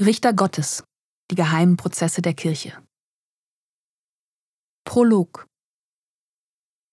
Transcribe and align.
Richter 0.00 0.32
Gottes. 0.32 0.84
Die 1.28 1.34
geheimen 1.34 1.76
Prozesse 1.76 2.22
der 2.22 2.32
Kirche. 2.32 2.72
Prolog. 4.84 5.48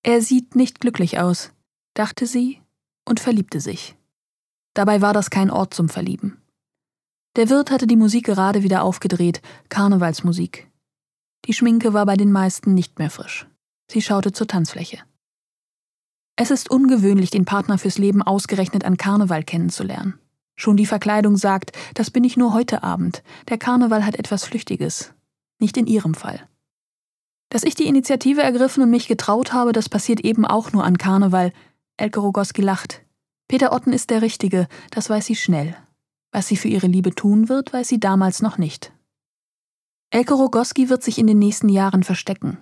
Er 0.01 0.23
sieht 0.23 0.55
nicht 0.55 0.79
glücklich 0.79 1.19
aus, 1.19 1.53
dachte 1.93 2.25
sie 2.25 2.63
und 3.07 3.19
verliebte 3.19 3.59
sich. 3.59 3.95
Dabei 4.73 5.01
war 5.01 5.13
das 5.13 5.29
kein 5.29 5.51
Ort 5.51 5.75
zum 5.75 5.87
Verlieben. 5.87 6.41
Der 7.35 7.49
Wirt 7.49 7.69
hatte 7.69 7.85
die 7.85 7.95
Musik 7.95 8.25
gerade 8.25 8.63
wieder 8.63 8.81
aufgedreht, 8.81 9.43
Karnevalsmusik. 9.69 10.67
Die 11.45 11.53
Schminke 11.53 11.93
war 11.93 12.07
bei 12.07 12.15
den 12.15 12.31
meisten 12.31 12.73
nicht 12.73 12.97
mehr 12.97 13.11
frisch. 13.11 13.47
Sie 13.87 14.01
schaute 14.01 14.31
zur 14.31 14.47
Tanzfläche. 14.47 15.03
Es 16.37 16.49
ist 16.49 16.71
ungewöhnlich, 16.71 17.29
den 17.29 17.45
Partner 17.45 17.77
fürs 17.77 17.99
Leben 17.99 18.23
ausgerechnet 18.23 18.83
an 18.83 18.97
Karneval 18.97 19.43
kennenzulernen. 19.43 20.19
Schon 20.55 20.77
die 20.77 20.85
Verkleidung 20.85 21.37
sagt, 21.37 21.71
das 21.93 22.11
bin 22.11 22.23
ich 22.23 22.37
nur 22.37 22.53
heute 22.53 22.83
Abend. 22.83 23.23
Der 23.49 23.57
Karneval 23.57 24.05
hat 24.05 24.15
etwas 24.15 24.45
Flüchtiges. 24.45 25.13
Nicht 25.59 25.77
in 25.77 25.87
ihrem 25.87 26.13
Fall. 26.13 26.47
Dass 27.49 27.63
ich 27.63 27.75
die 27.75 27.87
Initiative 27.87 28.41
ergriffen 28.41 28.83
und 28.83 28.89
mich 28.89 29.07
getraut 29.07 29.53
habe, 29.53 29.71
das 29.71 29.89
passiert 29.89 30.21
eben 30.21 30.45
auch 30.45 30.71
nur 30.71 30.83
an 30.83 30.97
Karneval. 30.97 31.51
Elke 31.97 32.19
Rogoski 32.19 32.61
lacht. 32.61 33.01
Peter 33.47 33.71
Otten 33.71 33.93
ist 33.93 34.09
der 34.09 34.21
Richtige, 34.21 34.67
das 34.91 35.09
weiß 35.09 35.25
sie 35.25 35.35
schnell. 35.35 35.75
Was 36.31 36.47
sie 36.47 36.57
für 36.57 36.67
ihre 36.67 36.87
Liebe 36.87 37.13
tun 37.13 37.47
wird, 37.47 37.71
weiß 37.71 37.87
sie 37.87 37.99
damals 37.99 38.41
noch 38.41 38.57
nicht. 38.57 38.91
Elke 40.09 40.33
Rogoski 40.33 40.89
wird 40.89 41.03
sich 41.03 41.17
in 41.17 41.27
den 41.27 41.39
nächsten 41.39 41.69
Jahren 41.69 42.03
verstecken. 42.03 42.57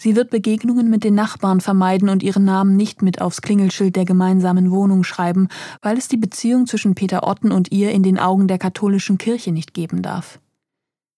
Sie 0.00 0.14
wird 0.14 0.30
Begegnungen 0.30 0.88
mit 0.88 1.02
den 1.02 1.16
Nachbarn 1.16 1.60
vermeiden 1.60 2.08
und 2.08 2.22
ihren 2.22 2.44
Namen 2.44 2.76
nicht 2.76 3.02
mit 3.02 3.20
aufs 3.20 3.42
Klingelschild 3.42 3.96
der 3.96 4.04
gemeinsamen 4.04 4.70
Wohnung 4.70 5.02
schreiben, 5.02 5.48
weil 5.82 5.98
es 5.98 6.06
die 6.06 6.16
Beziehung 6.16 6.66
zwischen 6.68 6.94
Peter 6.94 7.26
Otten 7.26 7.50
und 7.50 7.72
ihr 7.72 7.90
in 7.90 8.04
den 8.04 8.18
Augen 8.18 8.46
der 8.46 8.58
katholischen 8.58 9.18
Kirche 9.18 9.50
nicht 9.50 9.74
geben 9.74 10.02
darf. 10.02 10.38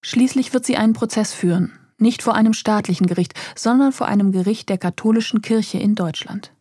Schließlich 0.03 0.55
wird 0.55 0.65
sie 0.65 0.79
einen 0.79 0.95
Prozess 0.95 1.35
führen, 1.35 1.73
nicht 1.99 2.23
vor 2.23 2.35
einem 2.35 2.55
staatlichen 2.55 3.07
Gericht, 3.07 3.35
sondern 3.55 3.93
vor 3.93 4.07
einem 4.07 4.33
Gericht 4.33 4.71
der 4.71 4.79
katholischen 4.79 5.43
Kirche 5.43 5.79
in 5.79 5.95
Deutschland. 5.95 6.53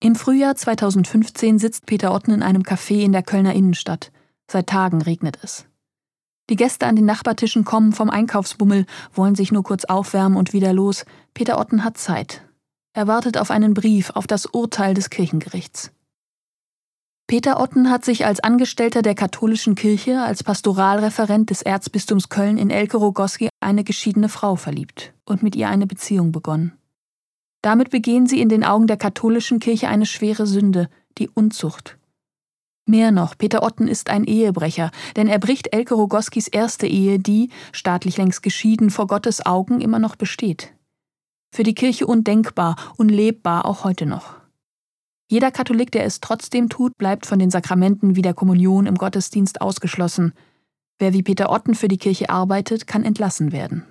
Im 0.00 0.16
Frühjahr 0.16 0.56
2015 0.56 1.58
sitzt 1.58 1.84
Peter 1.84 2.14
Otten 2.14 2.32
in 2.32 2.42
einem 2.42 2.62
Café 2.62 3.02
in 3.02 3.12
der 3.12 3.22
Kölner 3.22 3.52
Innenstadt. 3.52 4.10
Seit 4.50 4.68
Tagen 4.68 5.02
regnet 5.02 5.38
es. 5.42 5.66
Die 6.52 6.56
Gäste 6.56 6.86
an 6.86 6.96
den 6.96 7.06
Nachbartischen 7.06 7.64
kommen 7.64 7.94
vom 7.94 8.10
Einkaufsbummel, 8.10 8.84
wollen 9.14 9.34
sich 9.34 9.52
nur 9.52 9.62
kurz 9.62 9.86
aufwärmen 9.86 10.36
und 10.36 10.52
wieder 10.52 10.74
los. 10.74 11.06
Peter 11.32 11.58
Otten 11.58 11.82
hat 11.82 11.96
Zeit. 11.96 12.42
Er 12.92 13.06
wartet 13.06 13.38
auf 13.38 13.50
einen 13.50 13.72
Brief, 13.72 14.10
auf 14.10 14.26
das 14.26 14.44
Urteil 14.44 14.92
des 14.92 15.08
Kirchengerichts. 15.08 15.92
Peter 17.26 17.58
Otten 17.58 17.88
hat 17.88 18.04
sich 18.04 18.26
als 18.26 18.40
Angestellter 18.40 19.00
der 19.00 19.14
katholischen 19.14 19.76
Kirche, 19.76 20.20
als 20.20 20.44
Pastoralreferent 20.44 21.48
des 21.48 21.62
Erzbistums 21.62 22.28
Köln 22.28 22.58
in 22.58 22.68
Elke 22.68 22.98
Rogoski 22.98 23.48
eine 23.60 23.82
geschiedene 23.82 24.28
Frau 24.28 24.56
verliebt 24.56 25.14
und 25.24 25.42
mit 25.42 25.56
ihr 25.56 25.70
eine 25.70 25.86
Beziehung 25.86 26.32
begonnen. 26.32 26.76
Damit 27.62 27.88
begehen 27.88 28.26
sie 28.26 28.42
in 28.42 28.50
den 28.50 28.62
Augen 28.62 28.88
der 28.88 28.98
katholischen 28.98 29.58
Kirche 29.58 29.88
eine 29.88 30.04
schwere 30.04 30.46
Sünde, 30.46 30.90
die 31.16 31.30
Unzucht. 31.30 31.96
Mehr 32.84 33.12
noch, 33.12 33.38
Peter 33.38 33.62
Otten 33.62 33.86
ist 33.86 34.10
ein 34.10 34.24
Ehebrecher, 34.24 34.90
denn 35.14 35.28
er 35.28 35.38
bricht 35.38 35.72
Elke 35.72 35.94
Rogoskis 35.94 36.48
erste 36.48 36.86
Ehe, 36.86 37.18
die, 37.18 37.50
staatlich 37.72 38.16
längst 38.16 38.42
geschieden, 38.42 38.90
vor 38.90 39.06
Gottes 39.06 39.46
Augen 39.46 39.80
immer 39.80 40.00
noch 40.00 40.16
besteht. 40.16 40.74
Für 41.54 41.62
die 41.62 41.74
Kirche 41.74 42.06
undenkbar, 42.06 42.76
unlebbar, 42.96 43.66
auch 43.66 43.84
heute 43.84 44.06
noch. 44.06 44.34
Jeder 45.30 45.50
Katholik, 45.50 45.90
der 45.92 46.04
es 46.04 46.20
trotzdem 46.20 46.68
tut, 46.68 46.98
bleibt 46.98 47.24
von 47.24 47.38
den 47.38 47.50
Sakramenten 47.50 48.16
wie 48.16 48.22
der 48.22 48.34
Kommunion 48.34 48.86
im 48.86 48.96
Gottesdienst 48.96 49.60
ausgeschlossen. 49.60 50.34
Wer 50.98 51.12
wie 51.14 51.22
Peter 51.22 51.50
Otten 51.50 51.74
für 51.74 51.88
die 51.88 51.98
Kirche 51.98 52.30
arbeitet, 52.30 52.86
kann 52.86 53.04
entlassen 53.04 53.52
werden. 53.52 53.80